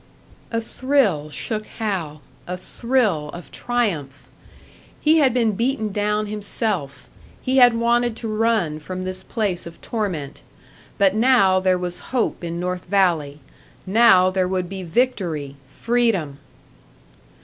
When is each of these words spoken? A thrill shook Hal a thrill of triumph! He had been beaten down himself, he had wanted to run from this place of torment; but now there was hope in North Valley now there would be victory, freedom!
A 0.51 0.59
thrill 0.59 1.29
shook 1.29 1.67
Hal 1.77 2.23
a 2.47 2.57
thrill 2.57 3.29
of 3.35 3.51
triumph! 3.51 4.27
He 4.99 5.19
had 5.19 5.31
been 5.31 5.51
beaten 5.51 5.91
down 5.91 6.25
himself, 6.25 7.07
he 7.39 7.57
had 7.57 7.75
wanted 7.75 8.15
to 8.15 8.27
run 8.27 8.79
from 8.79 9.03
this 9.03 9.21
place 9.21 9.67
of 9.67 9.79
torment; 9.79 10.41
but 10.97 11.13
now 11.13 11.59
there 11.59 11.77
was 11.77 11.99
hope 12.09 12.43
in 12.43 12.59
North 12.59 12.85
Valley 12.85 13.41
now 13.85 14.31
there 14.31 14.47
would 14.47 14.67
be 14.67 14.81
victory, 14.81 15.55
freedom! 15.69 16.39